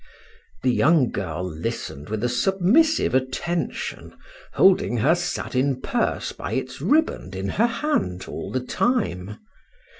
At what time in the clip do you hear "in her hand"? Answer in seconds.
7.35-8.25